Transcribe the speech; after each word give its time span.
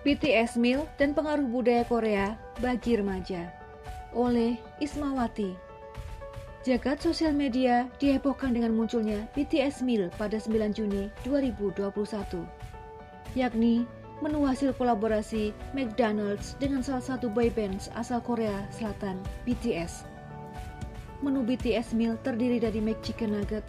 BTS 0.00 0.56
Meal 0.56 0.88
dan 0.96 1.12
Pengaruh 1.12 1.44
Budaya 1.44 1.84
Korea 1.84 2.32
bagi 2.64 2.96
Remaja 2.96 3.52
oleh 4.16 4.56
Ismawati. 4.80 5.52
Jagat 6.64 7.04
sosial 7.04 7.36
media 7.36 7.84
dihebohkan 8.00 8.56
dengan 8.56 8.72
munculnya 8.72 9.28
BTS 9.36 9.84
Meal 9.84 10.08
pada 10.16 10.40
9 10.40 10.72
Juni 10.72 11.12
2021, 11.28 11.92
yakni 13.36 13.84
menu 14.24 14.40
hasil 14.48 14.72
kolaborasi 14.80 15.52
McDonald's 15.76 16.56
dengan 16.56 16.80
salah 16.80 17.04
satu 17.04 17.28
boyband 17.28 17.92
asal 17.92 18.24
Korea 18.24 18.64
Selatan, 18.72 19.20
BTS. 19.44 20.08
Menu 21.20 21.44
BTS 21.44 21.92
Meal 21.92 22.16
terdiri 22.24 22.56
dari 22.56 22.80
McChicken 22.80 23.36
Nugget, 23.36 23.64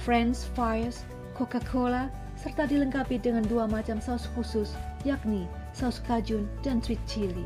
French 0.00 0.48
fries, 0.56 1.04
Coca-Cola, 1.36 2.08
serta 2.40 2.64
dilengkapi 2.64 3.20
dengan 3.20 3.44
dua 3.44 3.68
macam 3.68 4.00
saus 4.00 4.24
khusus, 4.32 4.72
yakni 5.04 5.44
saus 5.74 5.98
kajun, 6.06 6.46
dan 6.62 6.78
sweet 6.78 7.02
chili. 7.10 7.44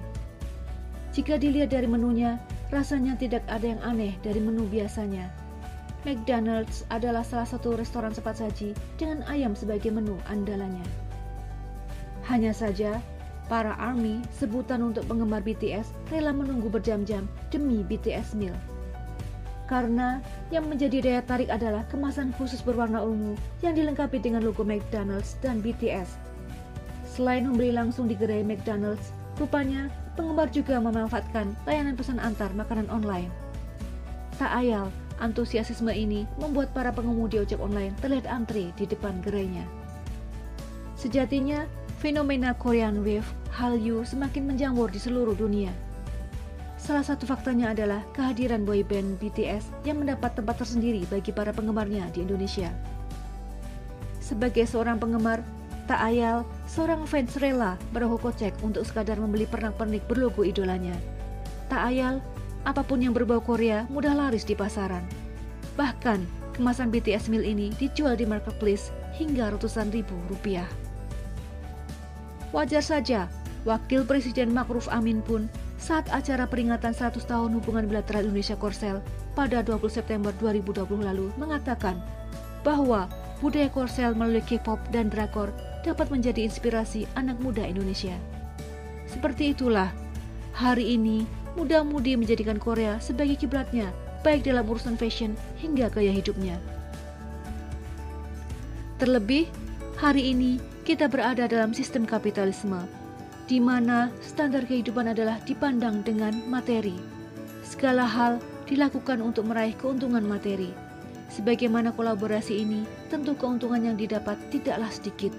Jika 1.17 1.41
dilihat 1.41 1.73
dari 1.73 1.89
menunya, 1.89 2.37
rasanya 2.69 3.17
tidak 3.17 3.43
ada 3.49 3.75
yang 3.75 3.83
aneh 3.83 4.15
dari 4.21 4.39
menu 4.39 4.69
biasanya. 4.69 5.33
McDonald's 6.07 6.87
adalah 6.95 7.27
salah 7.27 7.49
satu 7.49 7.75
restoran 7.75 8.15
cepat 8.15 8.39
saji 8.39 8.77
dengan 9.01 9.27
ayam 9.27 9.57
sebagai 9.57 9.91
menu 9.91 10.15
andalannya. 10.31 10.85
Hanya 12.31 12.55
saja, 12.55 13.03
para 13.51 13.75
ARMY, 13.81 14.23
sebutan 14.37 14.85
untuk 14.85 15.09
penggemar 15.09 15.43
BTS, 15.43 15.91
rela 16.13 16.31
menunggu 16.31 16.71
berjam-jam 16.71 17.27
demi 17.51 17.83
BTS 17.83 18.37
meal. 18.39 18.55
Karena 19.67 20.23
yang 20.49 20.69
menjadi 20.71 21.05
daya 21.05 21.23
tarik 21.25 21.53
adalah 21.53 21.85
kemasan 21.93 22.33
khusus 22.41 22.65
berwarna 22.65 23.05
ungu 23.05 23.37
yang 23.61 23.77
dilengkapi 23.77 24.17
dengan 24.17 24.41
logo 24.41 24.65
McDonald's 24.65 25.37
dan 25.45 25.61
BTS 25.61 26.29
Selain 27.19 27.43
membeli 27.43 27.75
langsung 27.75 28.07
di 28.07 28.15
gerai 28.15 28.47
McDonald's, 28.47 29.11
rupanya 29.43 29.91
penggemar 30.15 30.47
juga 30.55 30.79
memanfaatkan 30.79 31.51
layanan 31.67 31.99
pesan 31.99 32.23
antar 32.23 32.55
makanan 32.55 32.87
online. 32.95 33.27
Tak 34.39 34.55
ayal, 34.55 34.87
antusiasisme 35.19 35.91
ini 35.91 36.31
membuat 36.39 36.71
para 36.71 36.95
pengemudi 36.95 37.43
ojek 37.43 37.59
online 37.59 37.91
terlihat 37.99 38.23
antri 38.31 38.71
di 38.79 38.87
depan 38.87 39.19
gerainya. 39.19 39.67
Sejatinya, 40.95 41.67
fenomena 41.99 42.55
Korean 42.55 43.03
Wave 43.03 43.27
Hallyu 43.51 44.07
semakin 44.07 44.55
menjamur 44.55 44.87
di 44.87 45.03
seluruh 45.03 45.35
dunia. 45.35 45.75
Salah 46.79 47.03
satu 47.03 47.27
faktanya 47.27 47.75
adalah 47.75 48.07
kehadiran 48.15 48.63
boyband 48.63 49.19
BTS 49.19 49.67
yang 49.83 50.07
mendapat 50.07 50.39
tempat 50.39 50.63
tersendiri 50.63 51.03
bagi 51.11 51.35
para 51.35 51.51
penggemarnya 51.51 52.15
di 52.15 52.23
Indonesia. 52.23 52.71
Sebagai 54.23 54.71
seorang 54.71 55.03
penggemar, 55.03 55.58
Tak 55.89 56.05
ayal, 56.05 56.45
seorang 56.69 57.09
fans 57.09 57.33
rela 57.41 57.81
merogoh 57.97 58.29
kocek 58.29 58.53
untuk 58.61 58.85
sekadar 58.85 59.17
membeli 59.17 59.49
pernak-pernik 59.49 60.05
berlogo 60.05 60.45
idolanya. 60.45 60.93
Tak 61.73 61.81
ayal, 61.81 62.21
apa 62.69 62.85
pun 62.85 63.01
yang 63.01 63.17
berbau 63.17 63.41
Korea 63.41 63.89
mudah 63.89 64.13
laris 64.13 64.45
di 64.45 64.53
pasaran. 64.53 65.01
Bahkan, 65.81 66.21
kemasan 66.53 66.93
BTS 66.93 67.33
meal 67.33 67.41
ini 67.41 67.73
dijual 67.81 68.21
di 68.21 68.29
marketplace 68.29 68.93
hingga 69.17 69.49
ratusan 69.57 69.89
ribu 69.89 70.13
rupiah. 70.29 70.69
Wajar 72.53 72.85
saja, 72.85 73.33
Wakil 73.65 74.05
Presiden 74.05 74.53
Makruf 74.53 74.93
Amin 74.93 75.25
pun 75.25 75.49
saat 75.81 76.05
acara 76.13 76.45
peringatan 76.45 76.93
100 76.93 77.17
tahun 77.25 77.57
hubungan 77.57 77.89
bilateral 77.89 78.29
Indonesia 78.29 78.61
Korsel 78.61 79.01
pada 79.33 79.65
20 79.65 79.89
September 79.89 80.37
2020 80.37 80.85
lalu 81.01 81.33
mengatakan 81.41 81.97
bahwa 82.61 83.09
budaya 83.41 83.71
Korsel 83.73 84.13
melalui 84.13 84.43
K-pop 84.43 84.83
dan 84.91 85.09
drakor 85.09 85.55
dapat 85.87 86.11
menjadi 86.11 86.47
inspirasi 86.47 87.07
anak 87.15 87.39
muda 87.39 87.63
Indonesia. 87.67 88.15
Seperti 89.09 89.57
itulah, 89.57 89.89
hari 90.53 90.99
ini 90.99 91.25
muda-mudi 91.57 92.15
menjadikan 92.15 92.61
Korea 92.61 93.01
sebagai 93.01 93.41
kiblatnya, 93.41 93.91
baik 94.23 94.45
dalam 94.45 94.67
urusan 94.67 94.99
fashion 94.99 95.35
hingga 95.59 95.89
gaya 95.91 96.13
hidupnya. 96.13 96.59
Terlebih, 98.99 99.47
hari 99.95 100.35
ini 100.35 100.59
kita 100.83 101.07
berada 101.07 101.47
dalam 101.47 101.71
sistem 101.71 102.03
kapitalisme, 102.03 102.83
di 103.47 103.63
mana 103.63 104.11
standar 104.21 104.67
kehidupan 104.67 105.15
adalah 105.15 105.39
dipandang 105.47 106.03
dengan 106.03 106.35
materi. 106.51 106.99
Segala 107.63 108.05
hal 108.05 108.43
dilakukan 108.69 109.23
untuk 109.25 109.49
meraih 109.49 109.73
keuntungan 109.79 110.25
materi. 110.27 110.75
Sebagaimana 111.29 111.93
kolaborasi 111.93 112.65
ini, 112.65 112.89
tentu 113.13 113.37
keuntungan 113.37 113.85
yang 113.85 113.97
didapat 114.01 114.37
tidaklah 114.49 114.89
sedikit. 114.89 115.31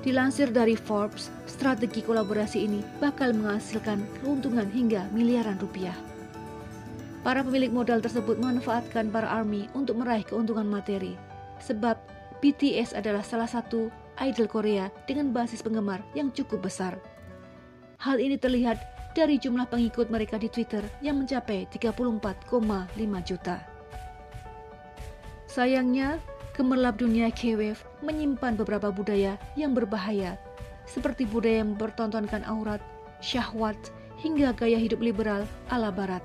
Dilansir 0.00 0.48
dari 0.48 0.80
Forbes, 0.80 1.28
strategi 1.44 2.00
kolaborasi 2.00 2.64
ini 2.64 2.80
bakal 3.04 3.36
menghasilkan 3.36 4.00
keuntungan 4.20 4.64
hingga 4.72 5.04
miliaran 5.12 5.60
rupiah. 5.60 5.92
Para 7.20 7.44
pemilik 7.44 7.68
modal 7.68 8.00
tersebut 8.00 8.40
memanfaatkan 8.40 9.12
para 9.12 9.28
ARMY 9.28 9.68
untuk 9.76 10.00
meraih 10.00 10.24
keuntungan 10.24 10.64
materi, 10.64 11.20
sebab 11.60 12.00
BTS 12.40 12.96
adalah 12.96 13.20
salah 13.20 13.44
satu 13.44 13.92
idol 14.24 14.48
Korea 14.48 14.88
dengan 15.04 15.36
basis 15.36 15.60
penggemar 15.60 16.00
yang 16.16 16.32
cukup 16.32 16.64
besar. 16.64 16.96
Hal 18.00 18.16
ini 18.24 18.40
terlihat 18.40 18.80
dari 19.12 19.36
jumlah 19.36 19.68
pengikut 19.68 20.08
mereka 20.08 20.40
di 20.40 20.48
Twitter 20.48 20.80
yang 21.04 21.20
mencapai 21.20 21.68
34,5 21.68 22.40
juta. 23.20 23.68
Sayangnya, 25.44 26.16
Gemerlap 26.58 26.98
dunia 26.98 27.30
K-Wave 27.30 27.78
menyimpan 28.02 28.58
beberapa 28.58 28.90
budaya 28.90 29.38
yang 29.54 29.72
berbahaya, 29.72 30.34
seperti 30.84 31.22
budaya 31.24 31.62
yang 31.62 31.78
mempertontonkan 31.78 32.42
aurat, 32.44 32.82
syahwat, 33.22 33.78
hingga 34.18 34.52
gaya 34.52 34.76
hidup 34.76 34.98
liberal 34.98 35.46
ala 35.70 35.94
barat. 35.94 36.20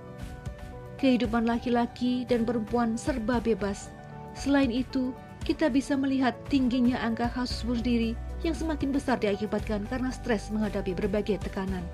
Kehidupan 0.98 1.46
laki-laki 1.46 2.26
dan 2.26 2.44
perempuan 2.44 2.98
serba 2.98 3.38
bebas. 3.38 3.94
Selain 4.34 4.74
itu, 4.74 5.14
kita 5.46 5.70
bisa 5.70 5.94
melihat 5.94 6.34
tingginya 6.50 6.98
angka 7.06 7.30
kasus 7.30 7.62
bunuh 7.62 7.86
diri 7.86 8.12
yang 8.42 8.58
semakin 8.58 8.90
besar 8.90 9.22
diakibatkan 9.22 9.86
karena 9.88 10.10
stres 10.10 10.50
menghadapi 10.50 10.98
berbagai 10.98 11.38
tekanan. 11.46 11.86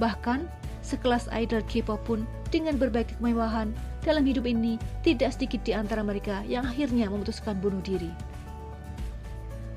Bahkan, 0.00 0.48
sekelas 0.80 1.28
idol 1.30 1.60
K-pop 1.68 2.00
pun 2.08 2.24
dengan 2.48 2.80
berbagai 2.80 3.20
kemewahan 3.20 3.70
dalam 4.02 4.26
hidup 4.26 4.44
ini 4.50 4.76
tidak 5.06 5.30
sedikit 5.34 5.62
di 5.62 5.72
antara 5.72 6.02
mereka 6.02 6.42
yang 6.50 6.66
akhirnya 6.66 7.06
memutuskan 7.06 7.58
bunuh 7.62 7.78
diri. 7.80 8.10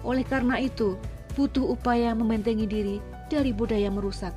Oleh 0.01 0.25
karena 0.25 0.61
itu, 0.61 0.97
butuh 1.37 1.77
upaya 1.77 2.13
membentengi 2.13 2.65
diri 2.65 2.97
dari 3.29 3.53
budaya 3.53 3.89
merusak. 3.89 4.33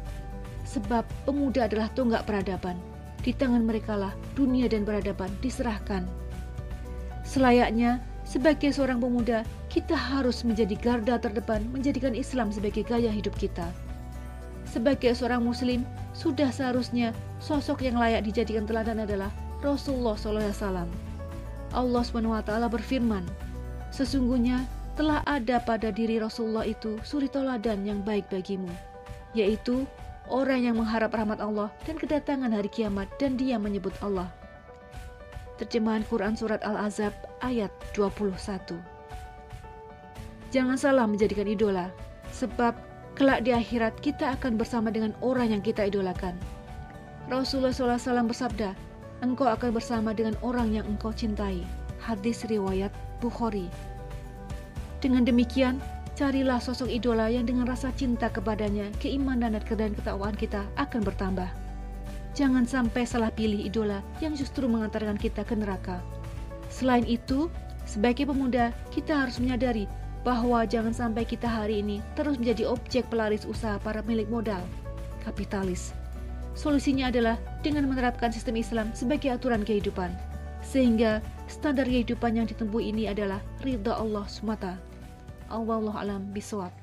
Sebab 0.69 1.04
pemuda 1.25 1.65
adalah 1.65 1.88
tonggak 1.97 2.28
peradaban. 2.28 2.76
Di 3.25 3.32
tangan 3.32 3.65
mereka 3.65 3.97
lah 3.97 4.12
dunia 4.37 4.69
dan 4.69 4.84
peradaban 4.84 5.32
diserahkan. 5.41 6.05
Selayaknya, 7.25 8.00
sebagai 8.28 8.72
seorang 8.72 9.00
pemuda, 9.00 9.44
kita 9.72 9.97
harus 9.97 10.44
menjadi 10.44 10.76
garda 10.76 11.16
terdepan 11.16 11.65
menjadikan 11.72 12.12
Islam 12.12 12.53
sebagai 12.53 12.84
gaya 12.84 13.09
hidup 13.09 13.32
kita. 13.37 13.69
Sebagai 14.69 15.16
seorang 15.16 15.44
muslim, 15.44 15.84
sudah 16.12 16.53
seharusnya 16.53 17.16
sosok 17.41 17.88
yang 17.88 17.97
layak 17.97 18.25
dijadikan 18.28 18.69
teladan 18.69 19.00
adalah 19.00 19.32
Rasulullah 19.58 20.14
SAW. 20.14 20.86
Allah 21.74 22.02
SWT 22.02 22.50
berfirman, 22.70 23.24
Sesungguhnya 23.88 24.69
telah 24.94 25.22
ada 25.24 25.62
pada 25.62 25.88
diri 25.91 26.20
Rasulullah 26.20 26.66
itu 26.66 27.00
suri 27.02 27.26
toladan 27.30 27.82
yang 27.86 28.04
baik 28.04 28.28
bagimu, 28.28 28.70
yaitu 29.32 29.86
orang 30.28 30.69
yang 30.69 30.76
mengharap 30.76 31.14
rahmat 31.14 31.41
Allah 31.41 31.72
dan 31.88 31.96
kedatangan 31.96 32.52
hari 32.52 32.69
kiamat 32.69 33.08
dan 33.16 33.34
dia 33.34 33.56
menyebut 33.56 33.94
Allah. 34.04 34.28
Terjemahan 35.58 36.06
Quran 36.06 36.38
Surat 36.38 36.62
Al-Azab 36.62 37.10
ayat 37.42 37.72
21 37.96 38.78
Jangan 40.48 40.78
salah 40.78 41.04
menjadikan 41.04 41.50
idola, 41.50 41.90
sebab 42.32 42.72
kelak 43.19 43.43
di 43.43 43.50
akhirat 43.52 43.99
kita 43.99 44.38
akan 44.38 44.55
bersama 44.55 44.88
dengan 44.94 45.12
orang 45.20 45.52
yang 45.52 45.62
kita 45.64 45.84
idolakan. 45.84 46.38
Rasulullah 47.28 47.75
SAW 47.75 48.31
bersabda, 48.31 48.72
engkau 49.23 49.50
akan 49.50 49.75
bersama 49.75 50.15
dengan 50.15 50.38
orang 50.44 50.75
yang 50.75 50.87
engkau 50.87 51.11
cintai. 51.11 51.62
Hadis 51.99 52.47
riwayat 52.47 52.94
Bukhari. 53.19 53.67
Dengan 55.03 55.26
demikian, 55.26 55.82
carilah 56.15 56.59
sosok 56.59 56.91
idola 56.91 57.31
yang 57.31 57.47
dengan 57.47 57.67
rasa 57.67 57.94
cinta 57.94 58.31
kepadanya, 58.31 58.91
keimanan 59.03 59.59
dan 59.59 59.94
ketakwaan 59.94 60.35
kita 60.35 60.67
akan 60.79 61.03
bertambah. 61.03 61.50
Jangan 62.35 62.67
sampai 62.67 63.03
salah 63.03 63.35
pilih 63.35 63.59
idola 63.59 63.99
yang 64.23 64.38
justru 64.38 64.70
mengantarkan 64.70 65.19
kita 65.19 65.43
ke 65.43 65.59
neraka. 65.59 65.99
Selain 66.70 67.03
itu, 67.03 67.50
sebagai 67.82 68.31
pemuda, 68.31 68.70
kita 68.94 69.26
harus 69.26 69.43
menyadari 69.43 69.91
bahwa 70.23 70.62
jangan 70.67 70.94
sampai 70.94 71.26
kita 71.26 71.47
hari 71.49 71.82
ini 71.82 71.99
terus 72.15 72.38
menjadi 72.38 72.70
objek 72.70 73.06
pelaris 73.11 73.43
usaha 73.43 73.79
para 73.82 74.05
milik 74.05 74.31
modal, 74.31 74.61
kapitalis, 75.26 75.94
Solusinya 76.58 77.06
adalah 77.06 77.38
dengan 77.62 77.87
menerapkan 77.87 78.34
sistem 78.34 78.58
Islam 78.58 78.90
sebagai 78.90 79.31
aturan 79.31 79.62
kehidupan, 79.62 80.10
sehingga 80.58 81.22
standar 81.46 81.87
kehidupan 81.87 82.34
yang 82.34 82.50
ditempuh 82.50 82.82
ini 82.82 83.06
adalah 83.06 83.38
ridha 83.62 83.94
Allah 83.94 84.26
semata. 84.26 84.75
Allah 85.46 85.94
alam 85.94 86.34
bisawab. 86.34 86.75